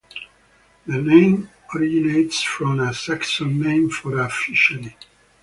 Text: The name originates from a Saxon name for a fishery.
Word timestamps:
The 0.87 0.97
name 0.99 1.51
originates 1.75 2.41
from 2.41 2.79
a 2.79 2.91
Saxon 2.91 3.59
name 3.61 3.91
for 3.91 4.17
a 4.19 4.31
fishery. 4.31 4.97